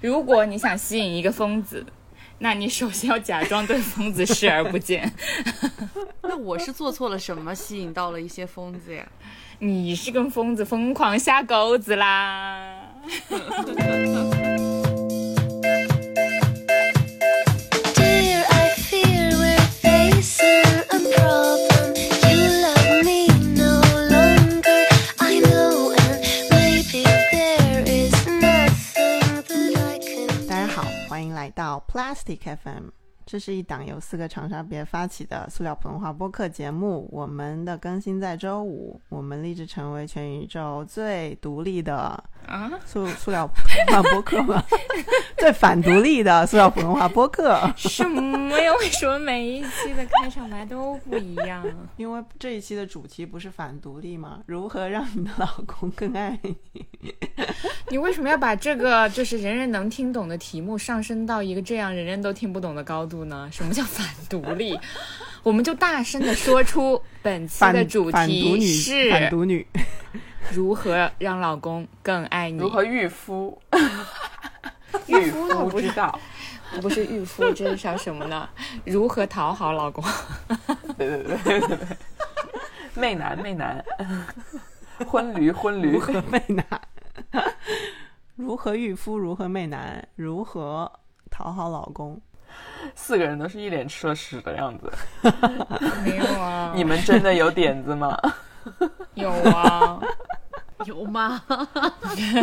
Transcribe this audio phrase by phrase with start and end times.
[0.00, 1.84] 如果你想吸引一个疯子，
[2.38, 5.12] 那你首先要假装对疯子视而不见。
[6.22, 9.06] 那我是做错了什么，吸引到了一些疯子呀？
[9.60, 12.80] 你是跟疯子疯狂下钩子啦
[17.96, 21.47] ！Dear, I fear we're facing a problem.
[31.58, 32.97] 到 Plastic FM。
[33.30, 37.06] 这是一档由四个长沙别发起的塑料普通话播客节目。
[37.12, 38.98] 我们的更新在周五。
[39.10, 41.94] 我们立志成为全宇宙最独立的
[42.46, 44.64] 啊，塑塑料普通话播客吗？
[45.36, 47.70] 最反独立的塑料普通话播客。
[47.76, 48.72] 什么呀？
[48.80, 51.62] 为什么每一期的开场白都不一样？
[51.98, 54.40] 因为这一期的主题不是反独立吗？
[54.46, 56.56] 如何让你的老公更爱你？
[57.90, 63.48] 你为什么要把这个就是人人能听懂的题目上升到一个这样人人都听不懂的高度呢？
[63.52, 64.78] 什么叫反独立？
[65.42, 69.66] 我们就大声的说出本期的主题反独女。
[70.52, 72.58] 如何让老公更爱你？
[72.58, 73.60] 如何御夫？
[75.06, 76.18] 御夫我不知道，
[76.80, 78.48] 不是御夫，这是叫什么呢？
[78.84, 80.02] 如何讨好老公？
[80.96, 81.86] 对对对对对对，
[82.94, 83.84] 媚男媚男，
[85.06, 86.64] 婚驴婚驴如，何媚男？
[88.36, 89.18] 如何御夫？
[89.18, 90.08] 如何媚男？
[90.16, 90.90] 如何
[91.30, 92.20] 讨好老公？
[92.94, 94.92] 四个人都是一脸吃了屎的样子。
[96.04, 98.16] 没有啊，你们真的有点子吗？
[99.14, 99.98] 有啊，
[100.84, 101.42] 有吗？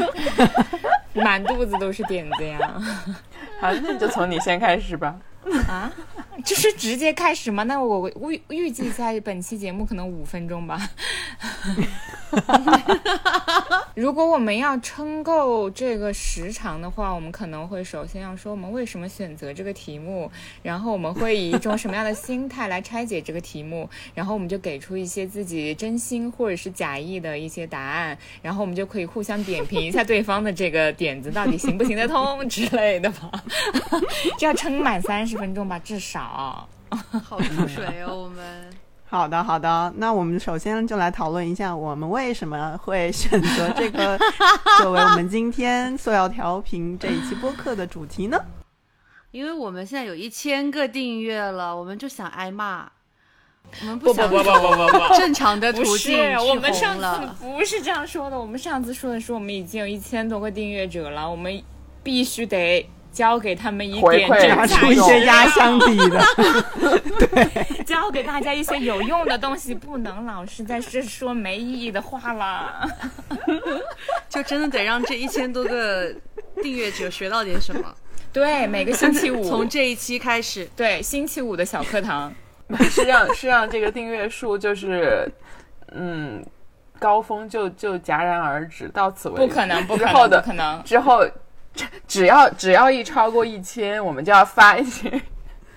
[1.13, 2.73] 满肚子都是点子呀！
[3.61, 5.15] 好，那就从你先开始吧。
[5.67, 5.91] 啊，
[6.43, 7.63] 就是直接开始吗？
[7.63, 10.79] 那我预预计一下，本期节目可能五分钟吧。
[13.95, 20.29] 如果我们要撑够这个时长的话，我们可能会首先要说我们为什么选择这个题目，
[20.61, 33.31] 然后我们会以一种什么样的心态来拆解这个题目，然后我们就给出一些自己真心或者是假意的一些答案，然后我们就可以互相点评一下对方的这个点子到底行不行得通之类的吧。
[34.37, 36.67] 这要撑满三十分钟吧，至少。
[37.23, 38.69] 好出水哦，我们。
[39.07, 39.93] 好的，好的。
[39.97, 44.17] 那我们首先就来讨论一下，我们为什么会选择这个
[44.81, 48.37] 作为我们今天塑料调频这一期播客的主题呢？
[49.31, 52.89] 因为我们现在有一千个订阅了，我们就想挨骂，
[53.81, 57.29] 我们不想不不不不不不， 正常的不途是我们上次。
[57.41, 58.39] 不是这样说的。
[58.39, 61.61] 我们上次说的是我们已经有一千多个订阅者了，我们
[62.01, 66.21] 必须得交给他们一点拿出一些压箱底的。
[67.17, 72.85] 对教给大家一些有用的东西，不能老是在这说没意义的话了。
[74.27, 76.13] 就真的得让这一千多个
[76.61, 77.95] 订阅者学到点什么。
[78.33, 82.33] 对，每个星期五， 从这一期开始，对星期五的小课堂，
[82.89, 85.31] 是让是让这个订阅数就是，
[85.93, 86.45] 嗯，
[86.99, 89.47] 高峰就就戛然而止，到此为止。
[89.47, 90.83] 不可能，不可能，之后的不可能。
[90.83, 91.25] 之后，
[91.75, 95.09] 只只要只要一超过一千，我们就要发一些，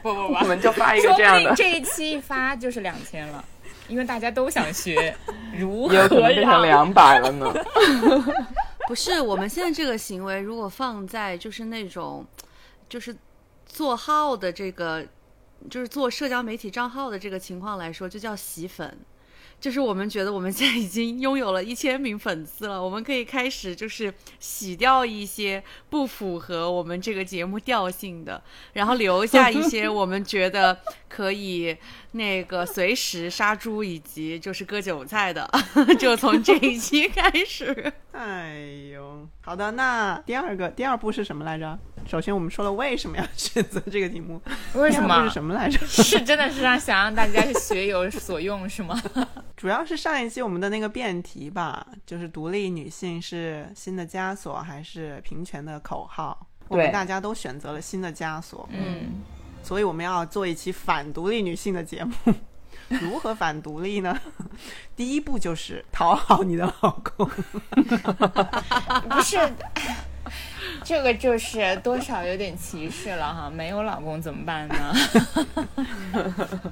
[0.03, 3.45] 不 不我们就发一个这样的，这一期一发就是两千了，
[3.89, 5.15] 因为大家都想学
[5.59, 7.53] 如也有可何能变成两百了呢。
[8.87, 12.25] 不是我们现在这个行为，如果放在就是那种，
[12.89, 13.15] 就是
[13.67, 15.05] 做号的这个，
[15.69, 18.97] 就是做社交媒体账号的这个情况来说，就叫洗粉。
[19.61, 28.41] 就是我们觉得我们现在已经拥有了一千名粉丝了，我们可以开始就是洗掉一些不符合我们这个节目调性的，
[28.75, 31.77] 然后留下一些我们觉得可以
[32.13, 35.49] 那个随时杀猪以及就是割韭菜的，
[35.99, 37.93] 就从这一期开始。
[38.13, 41.79] 哎呦，好的，那第二个第二步是什么来着？
[42.09, 44.41] 首先我们说了为什么要选择这个题目，
[44.73, 45.35] 为什么是？
[45.35, 45.87] 什么来着？
[45.87, 48.99] 是真的是让想让大家学有所用是吗？
[49.55, 56.47] 主要是上一期我们的那个辩题吧，就是独立女性是新的枷锁还是平权的口号？
[56.69, 59.21] 我们大家都选择了新的枷锁，嗯，
[59.63, 62.15] 所以我们要做一期反独立女性的节目。
[62.89, 64.19] 如何反独立呢？
[64.97, 67.29] 第一步就是讨好你的老公。
[69.11, 69.37] 不是，
[70.89, 73.51] 这个就是多少有点歧视了哈。
[73.55, 74.95] 没有老公怎么办呢？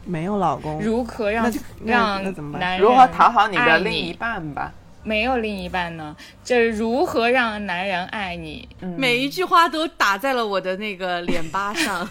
[0.06, 1.52] 没有老公，如何让
[1.84, 2.22] 让
[2.58, 4.72] 男人如何讨好你的另一半吧？
[5.02, 6.16] 没有另一半呢？
[6.42, 8.66] 这如何让男人爱你？
[8.96, 12.08] 每一句话都打在了我的那个脸巴上。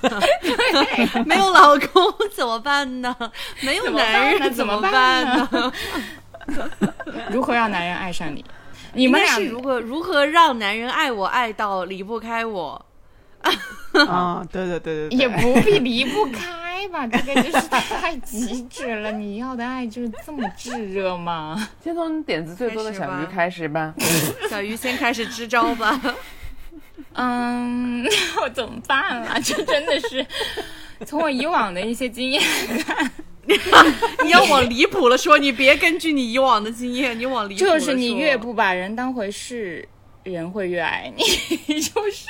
[1.26, 3.16] 没有老公怎么办呢？
[3.62, 5.74] 没有怎么办男人呢怎么么办呢？
[7.34, 8.46] 如何让男人爱上你？
[8.96, 12.86] 你们俩是如何如何让男人爱我爱到离不开我？
[14.08, 19.12] 啊，对对对对对，也不必离不开吧， 这个就是太极致了。
[19.12, 21.70] 你要的爱就是这么炙热吗？
[21.84, 23.94] 先从点子最多的小鱼开始吧。
[24.50, 26.02] 小鱼先开始支招吧。
[27.14, 28.06] 嗯，
[28.42, 29.38] 我怎么办啊？
[29.40, 30.26] 这真的是
[31.06, 32.42] 从我以往的一些经验
[32.84, 33.12] 看，
[34.24, 39.88] 你要往离谱了说，你别根据你以往的经验，你往离谱了就是你越不把人当回事，
[40.24, 41.24] 人会越爱你。
[41.80, 42.26] 就是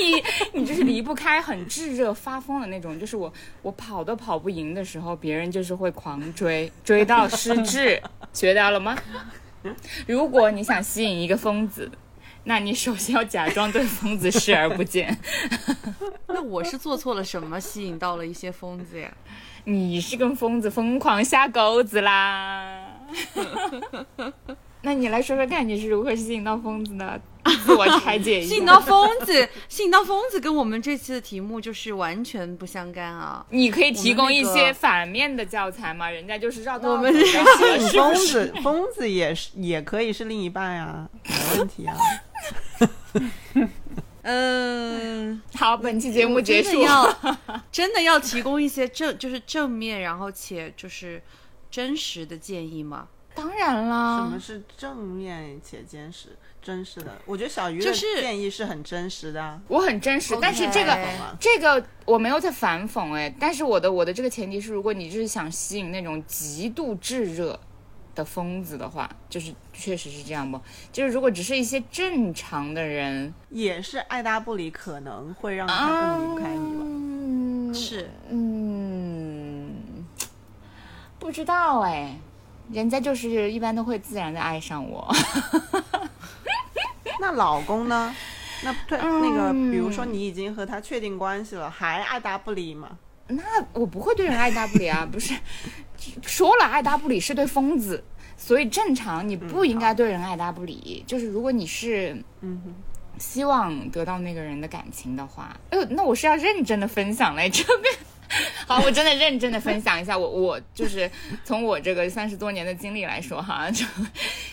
[0.00, 0.22] 你，
[0.60, 2.98] 你就是离不开，很炙热发疯的那种。
[2.98, 3.32] 就是我，
[3.62, 8.02] 我跑都跑不赢的时候，别人就是会狂追，追到失智。
[8.32, 8.96] 学到了吗？
[10.06, 11.90] 如果你想吸引一个疯子。
[12.44, 15.14] 那你首先要假装对疯子视而不见，
[16.26, 19.12] 那我是做错了什么，吸引到了一些疯子呀？
[19.64, 22.86] 你是跟疯子疯狂下钩子啦。
[24.82, 27.20] 那你来说说看，你是如何吸引到疯子的？
[27.64, 28.48] 自我拆解一下。
[28.48, 33.44] 吸引到疯子， 吸引到疯子跟我们这期的题目就是完全不相干啊！
[33.50, 36.08] 你可以提供一些反面的教材吗？
[36.08, 41.96] 人家就是绕道我们走的吸引疯子，疯子也是也可以是另一半呀，没问题啊。
[44.22, 46.86] 嗯，好，本期节目结束真的。
[46.86, 47.16] 要
[47.80, 51.22] 真的要提供一些正就是正面，然后且就是
[51.70, 53.08] 真实的建议吗？
[53.34, 56.36] 当然啦什么，是正面且真实？
[56.60, 59.58] 真实的，我觉得小鱼的就是建议是很真实的啊。
[59.66, 67.58] 我很真实，但是这个 OK 这个我没有在反讽哎，但是我的我的这个前提是，如果你就是想吸引那种极度炙热
[68.14, 70.60] 的疯子的话，就是确实是这样不？
[70.92, 76.84] 就是如果只是一些正常的人，也是爱搭不理，可能会让他更离不开你吧。
[77.70, 79.72] 嗯，是，嗯，
[81.18, 82.18] 不知道哎，
[82.72, 85.08] 人家就是一般都会自然的爱上我。
[87.20, 88.14] 那老公呢？
[88.64, 92.90] 那对、嗯那个，比如说你已经和他确定关系了，还爱搭不理吗？
[93.28, 93.42] 那
[93.72, 95.34] 我不会对人爱搭不理啊，不是
[96.22, 98.02] 说了爱搭不理是对疯子，
[98.36, 101.04] 所以正常你不应该对人爱搭不理。
[101.06, 102.74] 就是如果你是嗯哼，
[103.20, 107.94] 希望得到那个人的感情的话，哎呦，那我是要认真的分享来这边。
[108.66, 111.10] 好，我真的认真的分享一下，我我就是
[111.44, 113.84] 从我这个三十多年的经历来说哈， 就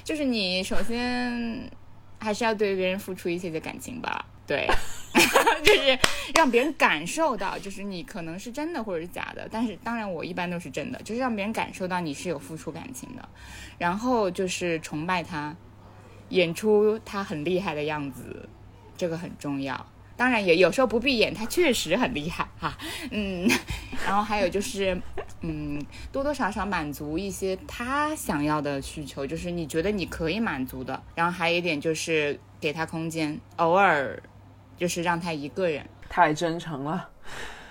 [0.04, 1.70] 就是你首先
[2.20, 4.68] 还是要对别人付出一些的感情吧，对，
[5.64, 5.98] 就是
[6.34, 13.30] 让别人感受到，就是你可能是真的或者是假的，但是当然我一般都是真的，就是让别人感受到你是有付出感情的，
[13.78, 15.56] 然后就是崇拜他，
[16.30, 18.50] 演出他很厉害的样子，
[18.98, 19.86] 这个很重要。
[20.18, 22.76] 当然也有时候不闭眼，他确实很厉害哈，
[23.12, 23.48] 嗯，
[24.04, 25.00] 然后还有就是，
[25.42, 25.80] 嗯，
[26.12, 31.00] 多多少少满足一些他想要的需求，就是你觉得你可以满足的。
[31.14, 34.20] 然后还有一点就是给他空间，偶尔
[34.76, 37.08] 就是让他一个人，太真诚了，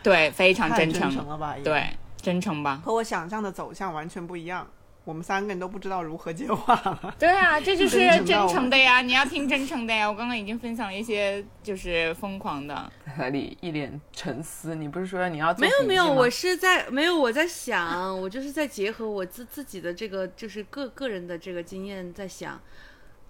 [0.05, 1.57] 对，非常真诚，诚了吧？
[1.65, 1.85] 对，
[2.23, 2.81] 真诚吧。
[2.85, 4.65] 和我想象的走向完全不一样。
[5.07, 7.15] 我们三个人都不知道如何接话了。
[7.17, 9.01] 对啊，这就 是真诚的呀！
[9.03, 10.11] 你要听真诚的呀！
[10.11, 12.75] 我刚刚已经分享了一些就是疯狂的，
[13.07, 14.75] 在那里一脸沉思。
[14.75, 22.61] 你不是说你要没有没有，我是在没有我在想，我就是在结合我自自己的这个就是个个人的这个经验在想，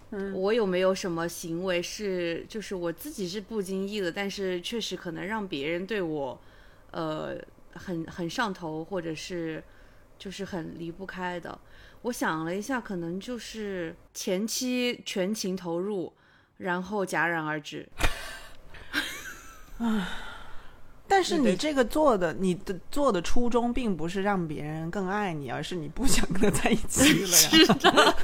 [0.09, 6.41] 嗯我有没有什么行为是就是我自己是不经意的，但是确实可能让别人对我，
[6.89, 7.37] 呃，
[7.73, 9.63] 很很上头，或者是
[10.17, 11.55] 就是很离不开的。
[12.03, 16.13] 我想了一下，可能就是前期全情投入，
[16.57, 17.87] 然后戛然而止。
[21.09, 27.35] 但是你这个做的，你的做的初衷并不是让别人更爱你，而是你不想跟他在一起了呀。
[27.35, 28.15] 是的，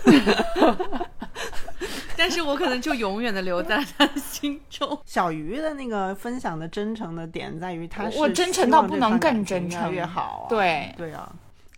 [2.17, 4.99] 但是我可能就永远的留在他心中。
[5.05, 10.49] 小鱼的那个分享的真诚的点在于，他是我真诚到不能更真诚越好啊。
[10.49, 11.33] 对对啊，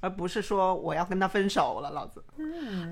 [0.06, 2.24] 而不是说我要跟他分手了，老子。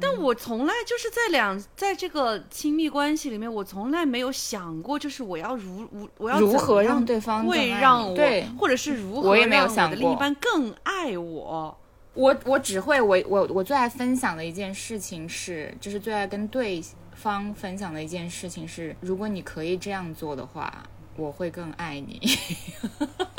[0.02, 11.78] 但我从来就是在两在这个亲密关系里面，我从来没有想过，就是我要如我我要如何让对方会更爱让我，对或者是如何我也没有让我想过的另一半更爱我。
[12.16, 20.84] 我我只会我我我最爱分享的一件事情是，就是最爱跟对方分享的一件事情是，如果你可以这样做的话，
[21.16, 22.20] 我会更爱你。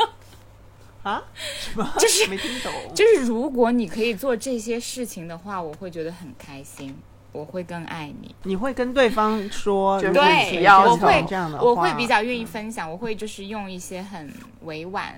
[1.05, 1.23] 啊？
[1.61, 1.89] 什么？
[1.99, 2.73] 就是没听懂。
[2.93, 6.95] 就是如果你可以做这些事情的话，我会觉得很开心，
[7.31, 8.35] 我会更爱你。
[8.43, 14.33] 你会跟对方说，对我会这样的，我会比较愿意分享，我会就是用一些很
[14.63, 15.15] 委婉，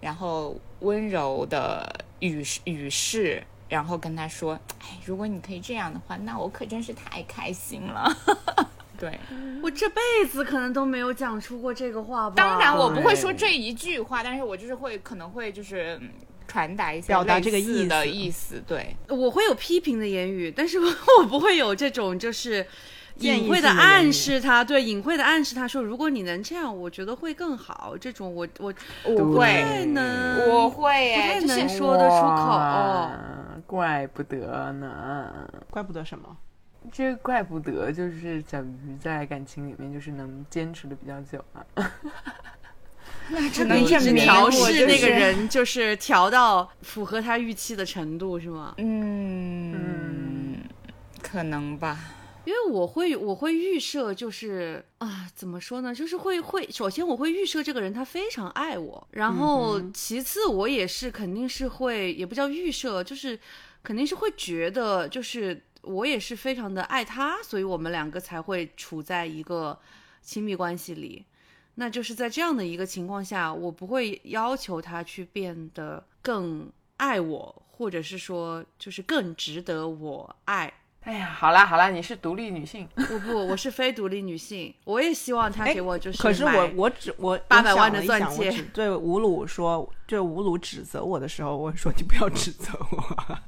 [0.00, 8.10] 然后温柔的语语势，然后跟他说，哎，如果你可以这样的话，那我可真是太开心了。
[8.98, 9.18] 对，
[9.62, 12.34] 我这辈子可能都没有讲出过这个话吧。
[12.36, 16.10] 当然我不会说这一句话，但是我就是会可能会就是嗯
[16.48, 18.62] 传达一下表达这个意似的思意思。
[18.66, 20.86] 对，我会有批评的言语，但是我
[21.20, 22.66] 我不会有这种就是
[23.18, 27.96] 隐晦的暗示他，对隐晦的暗示他说，如果你能这样，我觉得会更好。
[28.00, 28.74] 这种我我
[29.04, 32.26] 我不会，太能，我会不太能说得出口。
[32.26, 33.10] 哇
[33.66, 35.48] 怪不得呢。
[35.70, 36.36] 怪不得什么？
[36.92, 41.64] 这怪不得就是小鱼在感情里面就是能坚持的比较久啊。
[43.30, 45.06] 那只能证明调我试那个。
[45.06, 48.74] 人，就是调到符合他预期的程度，是吗？
[48.78, 50.56] 嗯，
[51.22, 51.98] 可能吧。
[52.46, 55.94] 因为我会我会预设，就是啊，怎么说呢？
[55.94, 63.38] 就是会会，首先我会预设这个人他非常爱我，然后其次我也是肯定是会，也不叫预设，就是
[63.82, 69.78] 肯定是会觉得，就是我也是非常的爱他，所以我们两个才会处在一个
[70.20, 71.24] 亲密关系里。
[71.76, 80.72] 那就是在这样的一个情况下，我不会要求他去变得更爱我，或者是说就是更值得我爱。
[81.02, 93.38] 哎呀，好啦好啦，你是独立女性，我不，我是非独立女性，我也希望他哎给我就是可是我我只我八百万的钻戒对吴鲁说，对吴鲁指责我的时候，我说你不要指责我。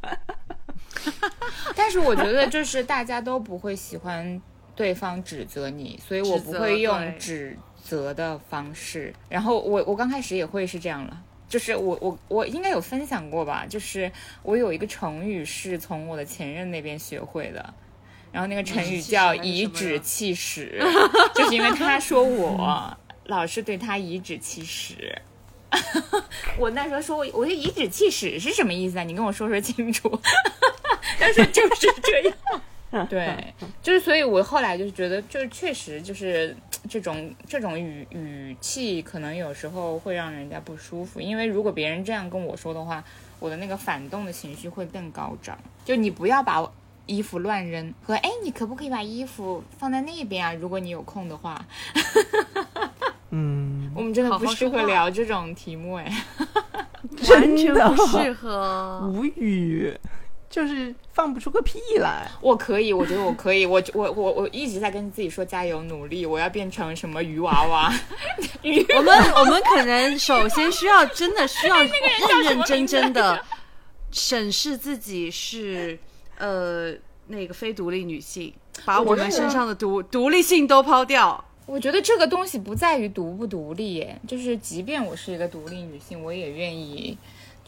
[1.76, 4.40] 但是我觉得就是大家都不会喜欢
[4.74, 9.12] 对方指责你，所以我不会用指责的方式。
[9.28, 11.22] 然后我我刚开始也会是这样了。
[11.48, 14.12] 就是我我我应该有分享过吧，就是
[14.44, 17.74] 我有一个成语是从我的前任那边学会的，
[18.30, 20.80] 然后那个成语叫颐指气使，
[21.34, 25.20] 就是因为他说我 老是对他颐指气使。
[26.56, 29.02] 我那时候说我我的颐指气使是什么意思啊？
[29.02, 30.08] 你跟我说说清楚。
[31.18, 32.28] 但是就是这
[32.92, 36.56] 样， 对， 就是所以，我后来就是觉得，就是确实就是
[36.88, 43.02] 这种这种语语气，可能有时候会让人家不舒服，因为如果别人这样跟我说的话，
[43.38, 45.58] 我的那个反动的情绪会更高涨。
[45.84, 46.64] 就你不要把
[47.06, 50.52] 衣服乱扔，和哎，你可不可以把衣服放在那边啊？
[50.54, 51.64] 如果你有空的话，
[53.30, 56.12] 嗯，我们真的不适合聊这种题目哎。
[57.30, 59.10] 完全真的不适合。
[59.12, 59.92] 无语，
[60.50, 62.28] 就是放不出个屁来。
[62.42, 67.94] 我可以，我觉得我可以，我我我我一直在跟自己说加油努力，我要变成什么鱼娃娃，
[68.62, 71.90] 鱼我们我们可能首先需要真的需要认
[72.44, 73.40] 认真真的
[74.10, 75.96] 审视自己是
[76.36, 76.92] 呃
[77.28, 78.52] 那个非独立女性，
[78.84, 81.44] 把我们身上的独独立性都抛掉。
[81.66, 87.16] 我觉得这个东西不在于独不独立，耶，就是即便我是一个独立女性，我也愿意，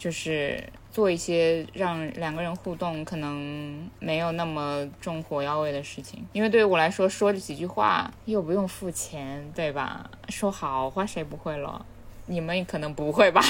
[0.03, 6.27] 就是做一些让两个人互动可能没有那么重火药味的事情。
[6.33, 10.11] 因为对于我来说，说这几句话又不用付钱，对吧？
[10.27, 11.85] 说好话谁不会了？
[12.25, 13.41] 你们可能不会吧？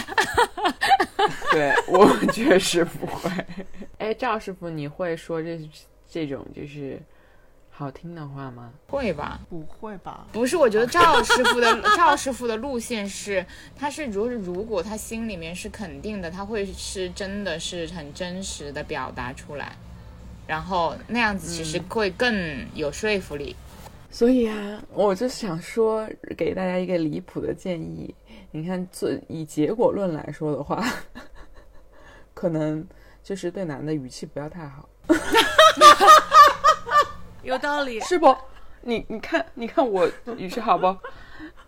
[1.52, 3.32] 对我确实不会。
[3.98, 5.60] 哎，赵师傅，你会说这
[6.08, 7.02] 这种就是
[7.76, 8.72] 好听的话吗？
[8.88, 9.40] 会吧？
[9.50, 10.28] 不会吧？
[10.32, 13.44] 不是，我觉得赵师傅的 赵师傅的路线是，
[13.76, 19.76] 他是如如果他心里面是肯定的，他会是真的是很真实的表达出来，
[20.46, 22.34] 然后那样子其实会更
[22.76, 23.56] 有说服力。
[24.12, 28.14] 所以啊，我就想说，给大家一个离谱的建议。
[28.52, 30.88] 你看，做以结果论来说的话，
[32.36, 32.88] 可能
[33.24, 34.88] 就是对男的语气不要太好，
[37.44, 38.36] 有道理，是不？
[38.82, 40.88] 你你看，你看我语气好不？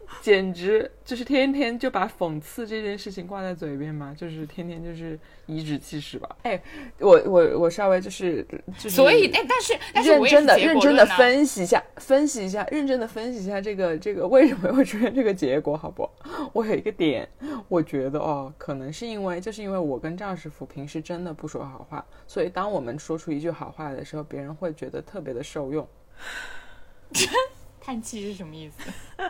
[0.21, 6.29] 简直就是天天就把讽刺这件事情挂在嘴边嘛，就是天天就是颐指气使吧。
[6.43, 6.61] 哎，
[6.99, 8.45] 我我我稍微就是
[8.77, 16.09] 就是，所以，哎，但是但是认真的、认真的分析一下，分析一下，认真的分析一下这个这个为什么会出现这个结果，好不？
[16.53, 17.27] 我有一个点，
[17.67, 25.87] 我觉得哦，可能是因为就是因为我跟赵师傅平时真的不说好话，所以当我们说出一句好话的时候，别人会觉得特别的受用。
[27.85, 28.91] 叹气是什么意思？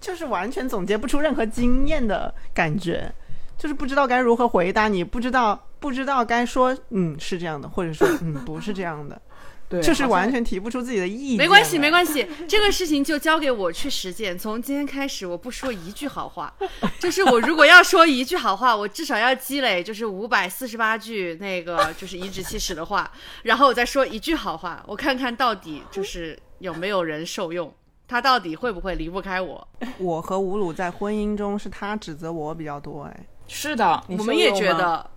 [0.00, 3.12] 就是完全总结不出任何经验的感觉，
[3.58, 9.20] 就是不知道该如何回答你，不知道不知道该说嗯是这样的，或者说嗯不是这样的，
[9.68, 11.36] 对，就是完全提不出自己的意义。
[11.36, 14.38] 没关系，没关系，这个事情就交给我去实践。
[14.38, 16.50] 从今天开始，我不说一句好话，
[16.98, 23.10] 就是我如果要说一句好话，我至少要积累就是五百四十八句那个就是颐指气使的话，
[23.42, 27.70] 然后我再说一句好话，我看看到底就是有没有人受用，
[28.06, 29.66] 他到底会不会离不开我。
[29.98, 35.10] 我和吴鲁在婚姻中是他指责我比较多，哎，是的，我们也觉得，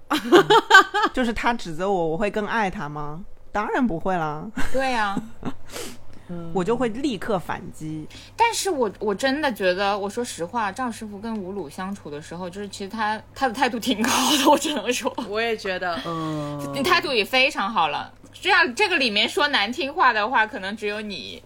[1.14, 3.24] 就是他指责我，我会更爱他吗？
[3.52, 5.16] 当然不会啦，对呀、
[6.54, 8.08] 我就会立刻反击。
[8.36, 18.12] 但是我我真的觉得，我说实话，赵师傅跟吴鲁相处的时候，就是其实他他的态度挺高的，我只能说，我也觉得，嗯，你态度也非常好了。
[18.34, 21.42] 这样这个里面说难听话的话，可能只有你，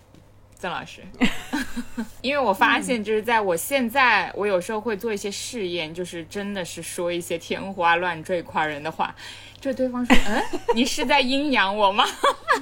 [0.56, 1.02] 曾老师。
[2.22, 9.16] 因为我发现，就是在我现在，我有时候会做一些试验，就是真的是说一些天花乱坠夸人的话，
[9.62, 12.06] 就对方说：“嗯，你是在阴阳我吗？”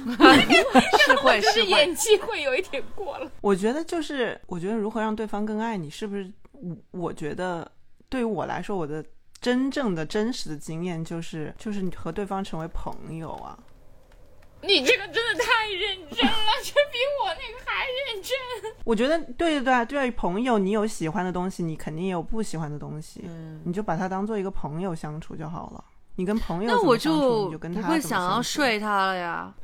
[1.06, 3.30] 是会就是演技会有一点过了。
[3.40, 6.30] 我觉得就是，我觉得如何让对方更爱你，是不是？
[6.52, 7.70] 我我觉得
[8.08, 9.04] 对于我来说，我的
[9.40, 13.58] 真正的真实的经验就是，就是你和对方成为朋友啊。
[14.62, 18.36] 你这个真的太认真了，这比我那个还认真。
[18.84, 25.84] 我觉得对对对啊，对于朋友，你有喜欢的东西，你肯定也有不喜欢的东西，嗯你就把它当做一个朋友相处就好了。
[26.16, 29.54] 你跟朋友相处就你就跟不他不会想要睡他了呀。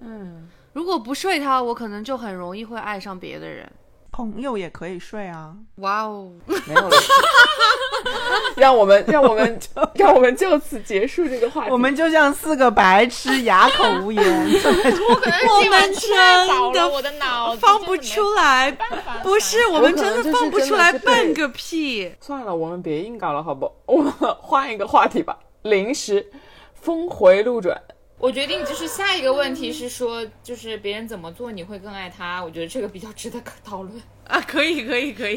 [0.00, 3.70] 嗯，如果不睡他，我可能就很容易会爱上别的人。
[4.12, 5.54] 朋友也可以睡啊。
[5.76, 6.30] 哇哦，
[6.66, 6.90] 没有了。
[8.56, 9.58] 让我们让我们
[9.94, 11.70] 让我们就此结束这个话题。
[11.70, 14.22] 我们就像四个白痴，哑口无言。
[14.22, 22.14] 我可能我今晚们真的我的脑子放不出来，办法不是我们真的放不出来半个屁。
[22.20, 23.72] 算了，我们别硬搞了，好不？
[23.86, 25.38] 我们换一个话题吧。
[25.62, 26.30] 临时
[26.74, 27.80] 峰回路转，
[28.22, 32.40] 我决定就是下一个问题是说，就是别人怎么做你会更爱他？
[32.40, 35.36] 我觉得这个比较值得讨论， 啊，可以可以可以，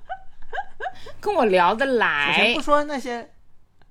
[1.20, 2.62] 跟我聊得首先来不。
[2.62, 3.28] 说那些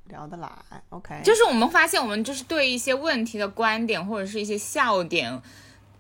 [0.06, 0.50] 聊得来
[0.90, 5.40] ，OK，就是我们发现，我们就是对一些问题的观点或者是一些笑点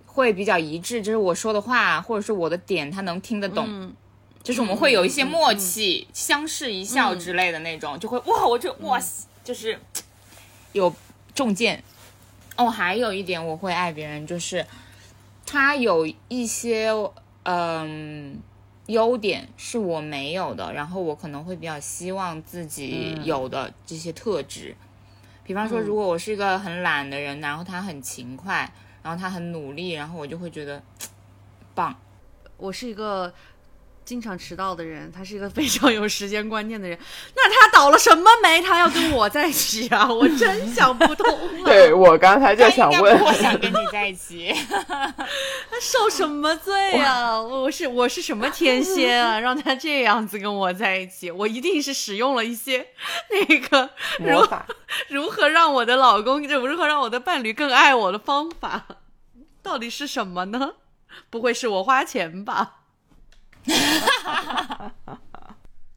[0.07, 3.67] 会比较一致，就是我说的话或者是我的点，他能听得懂。
[3.69, 3.95] 嗯
[4.41, 8.99] 就是我们会有一些默契，相视一笑之类的那种，就会哇，我就哇，
[9.43, 9.79] 就是
[10.71, 10.93] 有
[11.35, 11.83] 重剑。
[12.57, 14.65] 哦，还有一点我会爱别人，就是
[15.45, 16.89] 他有一些
[17.43, 18.39] 嗯
[18.87, 24.75] 优点是我没有的，然后我可能会比较希望自己有的这些特质。
[25.43, 28.71] 比方说，如果我是一个很懒的人，然后他很勤快，
[29.03, 30.81] 然后他很努力，然后我就会觉得
[31.75, 31.95] 棒。
[32.57, 33.33] 我是一个
[34.05, 36.97] 经常迟到的人，他是一个非常有时间观念的人。
[37.35, 38.61] 那他倒了什么霉？
[38.61, 40.07] 他要跟我在一起啊？
[40.07, 41.65] 我真想不通啊！
[41.65, 44.53] 对我刚才就他应该想问，不想跟你在一起。
[44.77, 47.41] 他受什么罪啊？
[47.41, 49.39] 我是我是什么天蝎啊？
[49.41, 51.31] 让他这样子跟我在一起？
[51.31, 52.85] 我一定是使用了一些
[53.31, 53.89] 那个
[54.19, 54.67] 如魔法，
[55.09, 58.85] 如何让我的老公，就如何让我的伴侣更爱我的方法，
[59.63, 60.73] 到底是什么呢？
[61.31, 62.73] 不会是我花钱吧？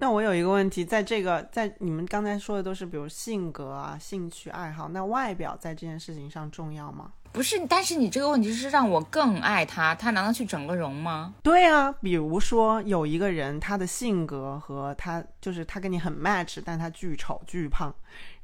[0.01, 7.13] 那我有一个问题，在这个在你们刚才说的都是比如性格啊、兴趣爱好，那外表在这件事情上重要吗？
[7.33, 11.35] 不是，但是你这个问题是让我更爱他，他难道去整个容吗？
[11.43, 17.93] 对啊，比如说有一个人，他的性格和他就是他跟你很 match，但他巨丑巨胖，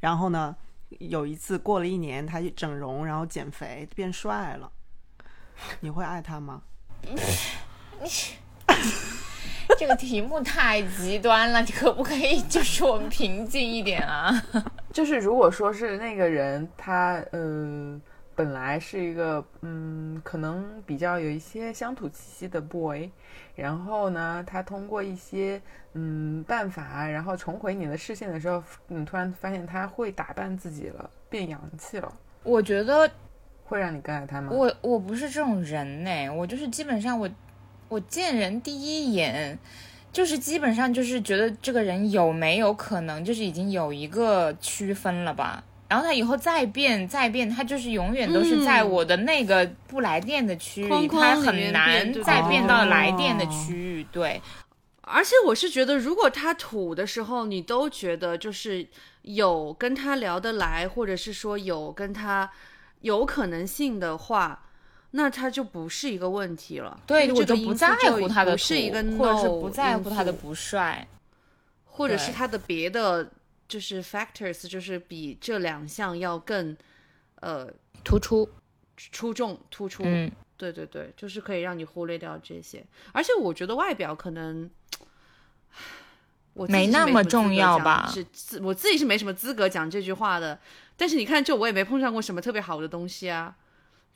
[0.00, 0.54] 然后呢，
[0.98, 4.70] 有一次过了一年，他整容，然后减肥变帅了，
[5.80, 6.62] 你会爱他吗？
[9.78, 14.32] 这个题目太极端了，你可不可以就是我们平静一点啊？
[14.92, 18.00] 就是如果说是那个人他呃
[18.36, 23.08] 本来是一个嗯可能比较有一些乡土气息的 boy，
[23.54, 25.60] 然后呢他通过一些
[25.94, 33.10] 嗯办法，然后重回你的视线的时候，你突然发现他会打扮自己了，变洋气了，我觉得
[33.64, 34.50] 会让你更爱他吗？
[34.52, 37.28] 我我不是这种人呢，我就是基本上我
[37.94, 39.58] 我见人第一眼。
[40.12, 45.64] 就是基本上就是觉得这个人有没有可能，就是已经有一个区分了吧。
[45.88, 54.06] 然后他以后再变再变，他就是永远都是在嗯我的那个不来电的区域，他很难再变到来哦电的区域。
[54.12, 54.40] 对，
[55.00, 58.86] 而且我是觉得，如果他土的时候，你都觉得就是
[59.22, 62.48] 有跟他聊得来，或者是说有跟他
[63.00, 64.62] 有可能性的话，
[65.16, 67.00] 那他就不是一个问题了。
[67.06, 71.06] 对，我就不在乎他的不是一个土或者是不在乎他的不帅。
[71.84, 73.30] 或者是他的别的
[73.68, 76.76] 就是 factors，就是比这两项要更
[77.36, 77.70] 呃
[78.02, 78.48] 突出，
[78.96, 80.02] 出众突出。
[80.04, 82.84] 嗯，对对对，就是可以让你忽略掉这些。
[83.12, 84.68] 而且我觉得外表可能。
[86.54, 90.58] 我自己是没那么重要吧是自我自己是没什么资格讲这句话的。
[90.96, 93.56] 但是你看，就我也没碰上过什么特别好的东西啊。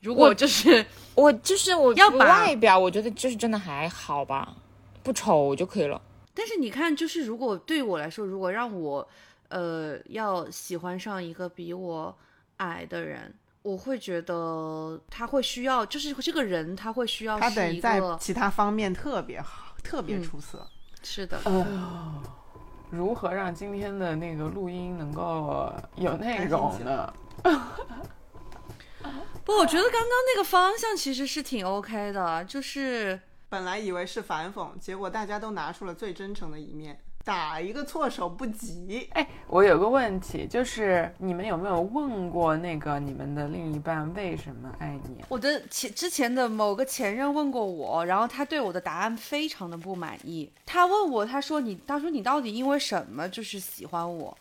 [0.00, 0.84] 如果就是
[1.14, 4.54] 我就是我要把外表，我觉得就是真的还好吧，
[5.02, 6.00] 不丑就可以了。
[6.34, 9.06] 但是你看，就是如果对我来说，如果让我
[9.48, 12.16] 呃要喜欢上一个比我
[12.58, 20.64] 矮的人，我会觉得他会需要，就是这个人他会需要他得在其他方面特别好，特别嗯出色。
[21.02, 21.38] 是的，
[22.90, 27.12] 如何让今天的那个录音能够有内容呢？
[29.48, 39.08] 不，我觉得刚刚那个方向其实是挺 OK 的，就是本来以为是反讽，结果大家都拿出了最真诚的一面，打一个措手不及。
[39.14, 45.24] 哎，我有个问题，就是你们有没有问过那个你们的另一半为什么爱你？
[45.30, 50.52] 我的前之前的某个前任问过我，然后他对我的答案非常的不满意。
[50.66, 54.36] 他问我，他说你，他说你到底因为什么就是喜欢我？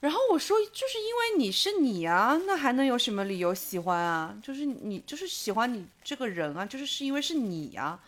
[0.00, 4.34] 然后我说，就是因为你是你啊，那还能有什么理由喜欢啊？
[4.42, 7.98] 就是你，就是喜欢你这个人啊，就是是因为是你啊、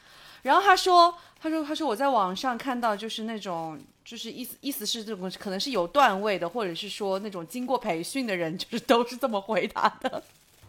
[0.42, 10.22] 然后他说，他说，他说我在网上看到就是那种，就是意思意思是这种可能是有段位的，或者是说那种经过培训的人，就是都是这么回答的。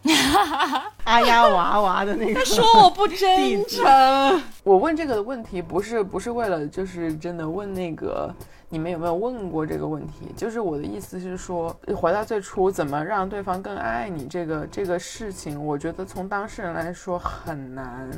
[1.04, 8.34] 阿呀娃娃的那个，说我不真诚，我问这个的问题不是不是为了就是真的问那个
[8.72, 18.08] 你们有没有问过这个问题，就是我的意思是说，回到最初怎么让对方更爱你这个这个事情，我觉得从当事人来说很难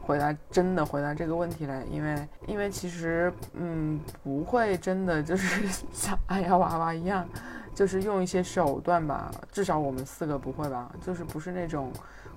[0.00, 7.26] 回答真的回答这个问题来，因为因为其实嗯不会真的就是像哎呀娃娃一样。
[7.74, 11.90] 就是用一些手段吧，至少我们四个不会吧，就是不是那种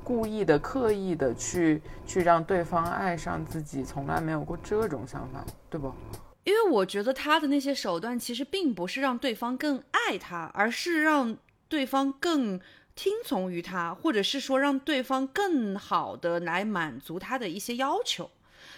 [0.03, 5.93] 故意的、刻意的去去让对方爱上自己，从来没有过这种想法，对不？
[6.47, 12.57] 因为我觉得他的那些手段其实并不是让对方更爱他，而是让对方更
[12.95, 18.31] 听从于他，或者是说让对方更好的来满足他的一些要求。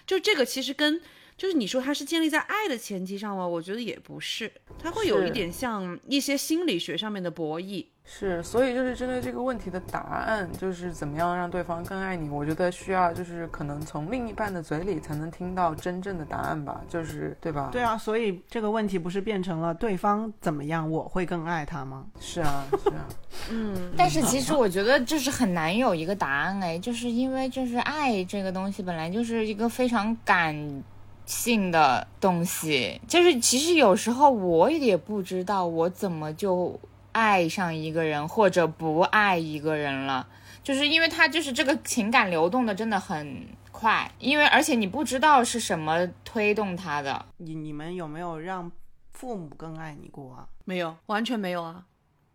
[0.08, 1.00] 就这个其实跟
[1.38, 3.48] 就是你说他是建立在爱的前提上吗？
[3.48, 7.86] 我觉得也不是，他会有一点像一些心理学上面的博弈。
[8.12, 17.70] 是，所以就是针对这个问题的答案，就是怎么样让对方更爱你，我觉得需要就是可能从另一半的嘴里才能听到真正的答案吧，就是对吧？
[17.72, 22.04] 对啊，所以这个问题不是变成了对方怎么样，我会更爱他吗？
[22.20, 23.06] 是啊，是啊，
[23.52, 30.84] 嗯，但是其实我觉得就是很难有一个答案哎，就是因为就是爱这个东西本来就是一个非常感
[31.28, 36.78] 性的东西，就是其实有时候我也不知道我怎么就
[37.12, 40.28] 爱上一个人或者不爱一个人了，
[40.64, 48.72] 就是因为他就是这个情感流动的真的很快，因为而且你不知道是什么推动他的，你你们有没有让
[49.12, 50.48] 父母更爱你过啊？
[50.66, 51.86] 没有，完全没有啊！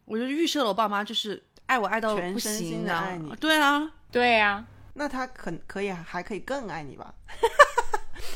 [0.05, 7.15] 我就预设了我爸妈就是爱我爱到不全身心行啊爱你，对啊，对啊、那他可可以还可以更爱你吧？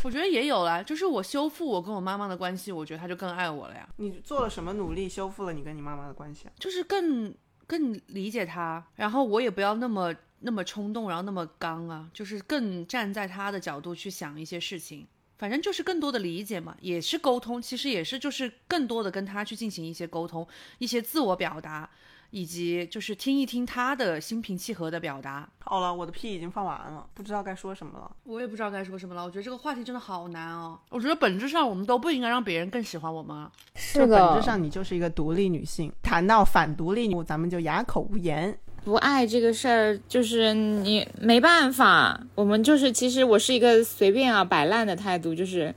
[0.03, 6.53] 我觉得也有啦，就是我修复我跟我妈妈的关系，我觉得她就更爱我了呀，你做了什么努力修复了你跟你妈妈的关系啊？
[6.59, 7.35] 就是更
[7.67, 15.07] 更理解她，然后我也不要那么那么冲动，然后那么刚啊，就是更站在她的角度去想一些事情。
[15.37, 20.45] 反正就是更多的理解嘛，也是沟通，其实也是就是更多的跟他去进行一些沟通，
[20.79, 21.89] 一些自我表达，
[22.31, 25.49] 以及就是听一听他的心平气和的表达。
[25.61, 28.11] 好了，我的屁已经放完了，不知道该说什么了。
[28.25, 30.79] 我也不知道该说什么了，我觉得这个话题真的好难哦。
[30.91, 33.51] 我觉得本质上我们都不应该让别人更喜欢我们啊。
[33.95, 35.93] 就本质上你就是一个独立女性。
[36.03, 38.59] 谈到反独立女，咱们就哑口无言。
[38.85, 42.19] 不爱这个事儿，就是你没办法。
[42.35, 45.75] 我们就是，其实我是一个随便啊摆烂的态度，就是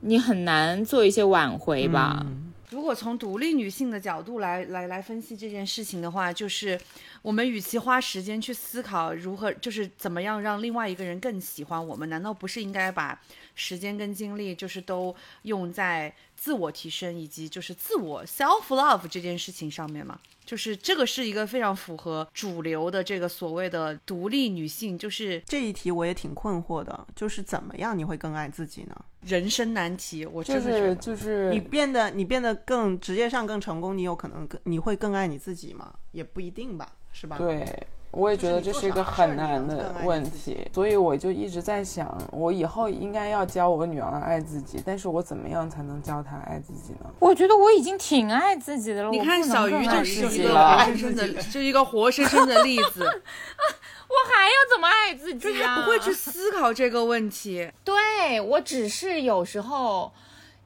[0.00, 2.24] 你很难做一些挽回吧。
[2.24, 6.78] 嗯如果从独立女性的角度来来来分析这件事情的话，就是
[7.22, 13.20] 我们与其花时间去思考如何，就是怎么样让另外一个人更喜欢我们，难道不是应该把
[13.54, 20.18] 时间跟精力就是都用在自我提升以及就是自我 self love 这件事情上面吗？
[20.46, 28.96] 就是这个是一个非常符合主流的这个所谓的独立女性，就是这一题我也挺困惑的，就是怎么样你会更爱自己呢？
[29.22, 30.24] 人生难题。
[30.24, 35.92] 我就是真的觉得，就是你变得你变得更职业上更成功，你有可能更你会更爱你自己吗？
[36.12, 37.36] 也不一定吧，是吧？
[37.36, 47.10] 对，我也觉得这是一个很难的问题，所以我就一直在想，我以后应该要教我女儿爱自己，但是我怎么样才能教她爱自己呢？
[47.18, 49.10] 我觉得我已经挺爱自己的了。
[49.10, 53.04] 你看小鱼就是一个活生生的，就是一个活生生的例子。
[54.08, 55.76] 我还要怎么爱自己啊？
[55.76, 57.70] 他不会去思考这个问题。
[57.84, 60.10] 对我只是有时候，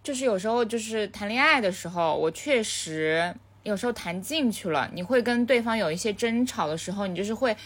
[0.05, 7.57] 就是有时候就是谈恋爱的时候，我确实有时候谈进去了，你会跟对方有一些争吵的时候，你就是会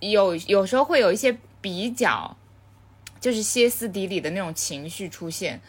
[0.00, 2.36] 有有时候会有一些比较，
[3.20, 5.60] 就是歇斯底里的那种情绪出现。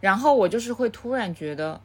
[0.00, 1.80] 然后我就是会突然觉得，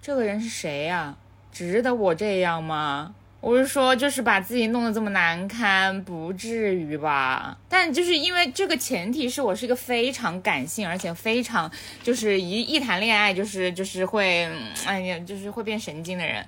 [0.00, 1.16] 这个人是谁呀、
[1.50, 3.15] 值得我这样吗？
[3.40, 7.56] 我是说，就是把自己弄得这么难堪，不至于吧？
[7.68, 11.70] 但就是因为这个前提是我是一个非常感性，而且非常
[12.02, 14.50] 就是一一谈恋爱就是就是会，
[14.84, 16.44] 哎呀，就是会变神经的人。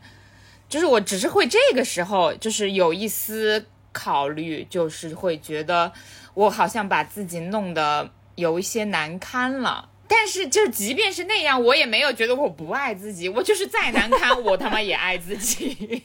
[0.68, 5.92] 就是我只是会这个时候就是有一丝考虑，就是会觉得
[6.34, 9.88] 我好像把自己弄得有一些难堪了。
[10.08, 16.02] 但是，就即便是那样，我也没有觉得我不爱自己，我就是再难堪，我他妈也爱自己。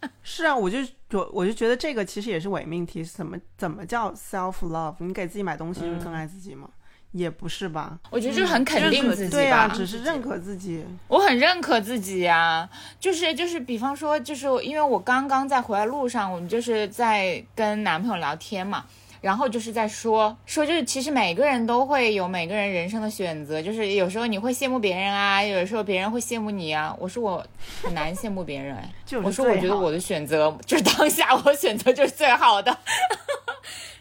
[0.22, 0.78] 是啊，我就
[1.12, 4.94] 我我就觉得这个其实也是伪命题，怎么怎么叫 self love？
[4.98, 6.68] 你给自己买东西就是更爱自己吗？
[7.12, 7.98] 也不是吧？
[8.08, 10.84] 我觉得就是很肯定自己吧，对啊，只是认可自己。
[11.08, 12.68] 我很认可自己呀、
[13.00, 18.84] 就是就是，比方说，就是因为我刚刚在回来路上，我们就是在跟男朋友聊天嘛，
[19.20, 26.94] 然后就是在说说，就是其实每个人都会有每个人人生的选择，就是有时候你会羡慕别人啊，有时候别人会羡慕你啊。
[26.98, 27.46] 我说我
[27.82, 32.76] 很难羡慕别人，哎 就是我说我觉得我的选择就是当下我选择就是最好的。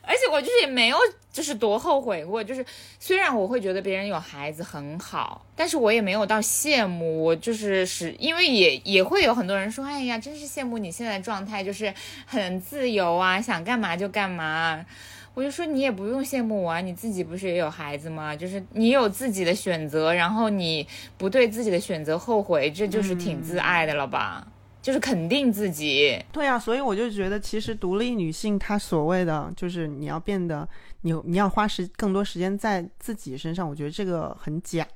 [0.09, 0.97] 而且我就是也没有
[1.31, 2.65] 就是多后悔过，就是
[2.99, 7.23] 虽然我会觉得别人有孩子很好，但是我也没有到羡慕。
[7.25, 11.93] 我就是是因为也也会有很多人说，哎呀，真是羡慕你现在的状态，就是
[12.25, 14.83] 很自由啊，想干嘛就干嘛。
[15.35, 18.35] 我就说你也不用羡慕我啊，你自己不是也有孩子吗？
[18.35, 20.87] 就是你有自己的选择，然后你
[21.19, 24.47] 不对自己的选择后悔，这就是挺自爱的了吧？
[24.81, 26.17] 就是肯定自己。
[26.31, 30.67] 对啊，所以我就觉得，其实独立女性她所谓的就是你要变得
[31.01, 34.87] 你你要花时更多时间在自己身上，我觉得这个很假，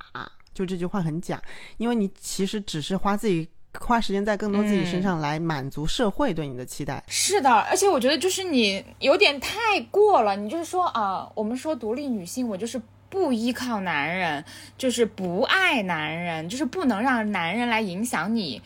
[0.52, 1.40] 就这句话很假，
[1.76, 7.02] 因为你其实只是花自己花时间在更多自己身上来满足社会对你的期待。
[7.08, 12.80] 是的，而且我觉得就是你有点太过了，你就是说啊，我们说独立女性，我就是。
[13.10, 14.44] 不依靠男人，
[14.76, 18.60] 就是不爱男人，就是不能让男人来影响你，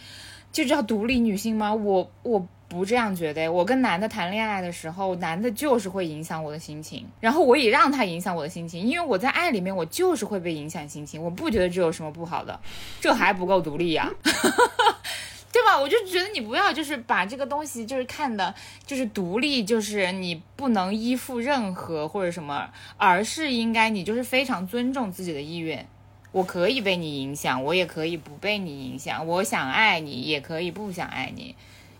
[0.52, 1.72] 就叫独立女性吗？
[1.72, 3.48] 我我不这样觉得。
[3.48, 11.22] 我跟男的谈恋爱的时候，男的就是会影响我的心情，然后我也让他影响我的心情，因为我在爱里面，我就是会被影响心情。
[11.22, 12.58] 我不觉得这有什么不好的，
[13.00, 14.10] 这还不够独立呀、
[15.50, 15.78] 对吧？
[15.80, 18.54] 我就觉得你不要就是把这个东西就是看的，
[18.86, 25.86] 就是独立，就是你不能依附任何或者什么，而是应该你就是非常尊重自己的意愿。
[26.32, 29.26] 我可以被你影响，我也可以不被你影响。
[29.26, 31.54] 我想爱你，也可以不想爱你。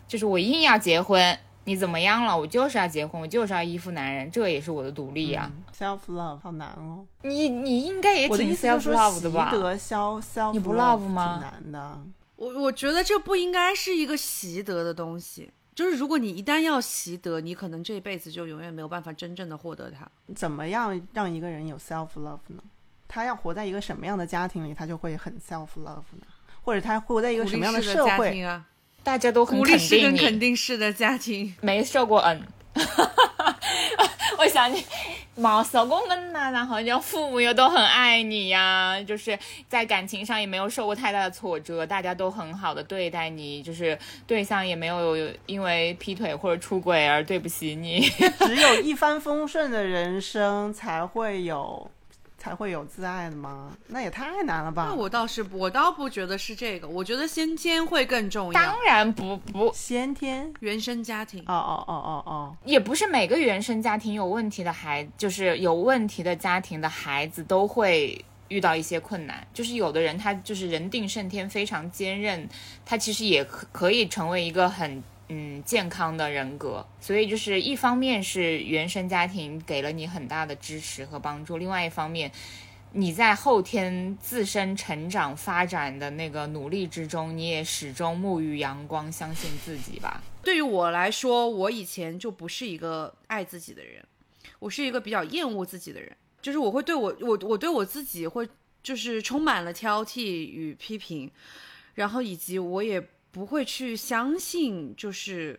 [0.06, 2.38] 就是我硬要结婚，你怎么样了？
[2.38, 7.04] 我就是要结婚，我就是要依附男人，这也是我的独立呀、self love 好难哦。
[7.22, 9.58] 你你应该也挺我的意思 self，love 的吧习？
[9.58, 12.00] 得 self self 你不 love love 吗挺难的。
[12.36, 15.50] 我我觉得这不应该是一个习得的东西。
[15.74, 20.08] 就是如果你一旦要习得，你可能这一辈子就永远没有办法真正的获得它。
[20.34, 22.62] 怎么样让一个人有 self love 呢？
[23.09, 26.27] 他要活在一个什么样的家庭里，他就会很 self love 呢？
[26.62, 28.31] 或者他活在一个什么样的式的家社会？
[28.31, 28.64] 庭啊，
[29.03, 31.55] 大家都很鼓励式跟肯定你，肯定式的家庭。
[31.62, 32.42] 没受过恩。
[34.38, 34.85] 我想你
[35.37, 39.37] 冇受过恩呐、然后就父母又都很爱你呀、就是
[39.68, 45.16] 在感情上也没有受过太大的挫折，大家都很好的对待你，就是对象也没有
[45.47, 48.03] 因为劈腿或者出轨而对不起你。
[48.47, 51.90] 只有一帆风顺的人生才会有，
[52.38, 53.72] 才会有自爱的吗？
[53.88, 54.94] 那也太难了吧那！
[54.94, 58.83] 我倒是不我倒不觉得是这个，我觉得先天会更重要当。
[58.87, 69.46] 然不不，先天，原生家庭哦哦哦哦哦，也不是每个原生家庭有问题的孩，就是有问题的家庭的孩子都会遇到一些困难。
[69.53, 72.48] 就是有的人他就是人定胜天，非常坚韧，
[72.87, 76.86] 他其实也可可以成为一个很嗯健康的人格。
[77.00, 82.30] 所以就是一方面是原生家庭给了你很大的支持和帮助，另外一方面。
[82.92, 90.22] 你在后天自身成长发展的那个努力之中，你也始终沐浴阳光，相信自己吧。
[90.42, 94.02] 对于我来说，我以前就不是一个爱自己的人，
[94.58, 98.48] 我是一个比较厌恶自己的人，就是我会对我我我对我自己会
[98.82, 101.30] 就是充满了挑剔与批评，
[101.94, 103.06] 然后以及我也
[103.38, 105.59] 不会去相信就是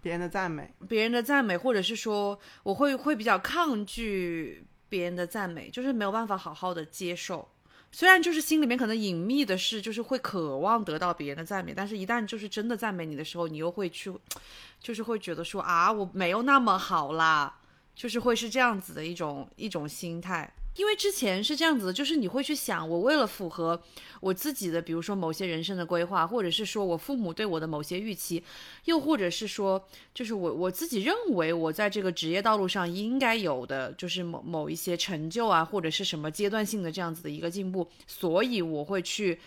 [0.00, 7.46] 别人的赞美，别人的赞美，或者是说我会会比较抗拒别人的赞美，就是没有办法好好的接受。
[7.92, 14.12] 虽然就是心里面可能隐秘的是，就是会渴望得到别人的赞美，但是一旦就是真的赞美你的时候，你又会去，
[14.80, 17.60] 就是会觉得说啊，我没有那么好啦，
[17.94, 20.52] 就是会是这样子的一种一种心态。
[20.78, 23.82] 因为之前是这样子的，就是你会去想，我为了符合
[24.20, 28.42] 我自己的，比如说某些人生的规划，或者是说我父母对我的某些预期，
[28.84, 39.40] 又或者是说，就是我我自己认为我在这个职业道路上应该有的，就是某某一些成就啊，或者是什么阶段性的这样子的一个进步，所以我会去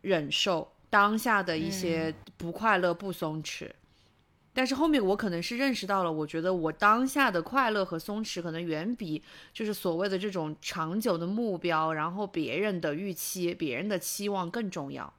[0.00, 3.68] 忍受当下的一些不快乐、不松弛。
[4.60, 9.22] 但是后面我可能是认识到了，我觉得我当下的快乐和松弛可能远比
[9.54, 15.10] 就是所谓的这种长久的目标，然后别人的预期、别人的期望更重要。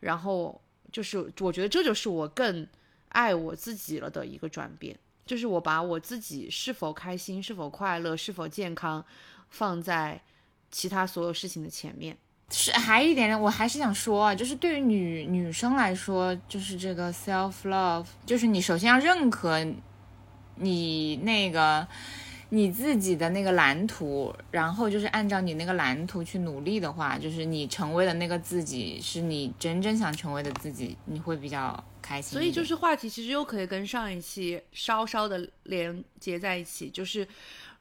[0.00, 0.58] 然后
[0.90, 2.66] 就是我觉得这就是我更
[3.10, 9.04] 爱我自己了的一个转变，就是我把我自己是否开心、是否快乐、是否健康
[9.50, 10.18] 放在
[10.70, 12.16] 其他所有事情的前面。
[12.50, 19.64] 是还有一点点，我还是想说啊，就是对于女女生来说，就是这个 self love，就是你首先要认可
[20.56, 21.86] 你那个
[22.48, 32.32] 你自己的那个蓝图，然后就是按照你那个蓝图去努力的话，就是你成为的那个自己是你真正想成为的自己，你会比较开心。
[32.32, 37.28] 所以就是话题其实又可以跟上一期稍稍的连接在一起，就是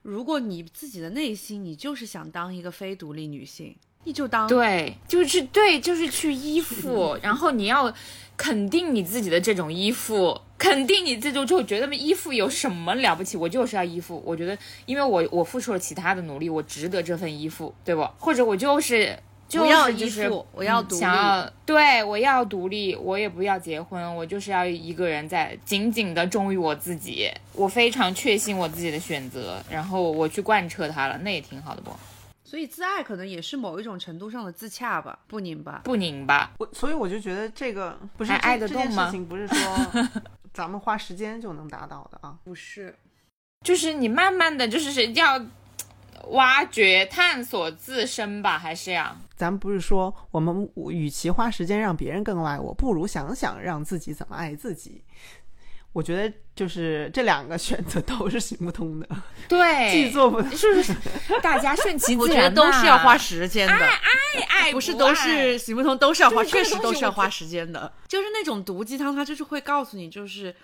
[0.02, 3.74] 如果你自己的内心你就是想当一个非独立女性，
[4.08, 7.94] 你就当对，就是对，就是去依附，然后你要
[8.38, 13.36] 肯定你自己的这种依附，肯定你自己，就觉得依附有什么了不起？
[13.36, 18.08] 我就是要依附，我觉得，因为我我付出了其他的努力，我值得这份依附，对不？
[18.18, 19.20] 或者我就是。
[19.50, 31.92] 就不要就是附我要嗯独立想要对我要独立，我也不要结婚，我就是要一个人在紧紧的忠于我自己，我非常确信我自己的选择，然后我去贯彻它了，那也挺好的不？
[32.48, 35.82] 所以自爱可能也是某一种程度上的自洽吧，不拧巴。
[35.84, 40.10] 不拧巴，我所以我就觉得这个不是爱得动吗事情，不是说
[40.56, 42.38] 咱们花时间就能达到的啊。
[42.46, 42.96] 不是，
[43.66, 45.46] 就是你慢慢的就是要
[46.30, 55.04] 挖掘、探索自身吧，还是呀咱们不是说我们与其花时间让别人更爱我，不如想想让自己怎么爱自己。
[55.94, 59.08] 我觉得就是这两个选择都是行不通的，
[59.48, 60.94] 对 既对，做不是不是？
[61.42, 67.92] 大家顺其我觉得自然都是要花时时间的，爱爱不是都是行不通，都是要花，确实都是要花时间的。
[68.08, 70.56] 就是那种毒鸡汤，它就是会告诉你，就是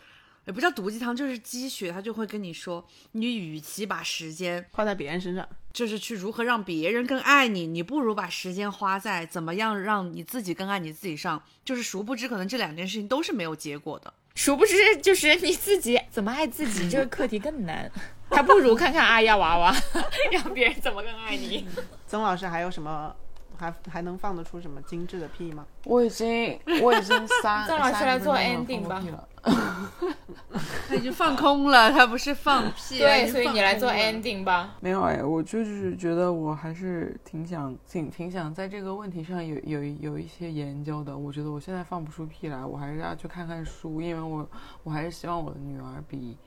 [0.46, 5.48] 也不叫毒鸡汤，就是鸡血，他就会跟你说，你与其把时间花在别人身上。
[5.72, 11.42] 就是去如何让别人更爱你，你不如把时间花在怎么样让你自己更爱你自己上。
[11.66, 14.14] 就是殊不知，可能这两件事情都是没有结果的。
[14.36, 17.90] 殊不知就是你自己怎么爱自己这个课题更难，
[18.30, 19.76] 还不如看看阿丫娃娃，
[20.32, 21.68] 让别人怎么更爱你。
[22.08, 23.16] 曾老师还有什么
[23.58, 25.66] 还还能放得出什么精致的屁吗？
[25.86, 29.04] 我已经我已经三 曾老师来做 ending 吧
[30.88, 33.00] 他已经放空了，他不是放屁。
[33.00, 34.76] 对，所以你来做 ending 吧？
[34.80, 41.18] 没有哎，我就是觉得我还是挺想挺挺想在这个问题上有有有一些研究的。
[41.18, 44.48] 我觉得我现在放不出屁来，我还是要去看看书，因为我
[44.84, 46.38] 我还是希望我的女儿比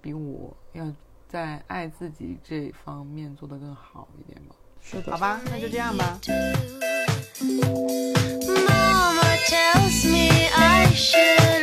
[0.00, 0.84] 比我要
[1.28, 4.56] 在爱自己这方面做得更好一点吧。
[4.80, 5.12] 是的。
[5.12, 6.18] 好吧，那就这样吧。
[8.66, 11.53] 妈妈 tells me i should。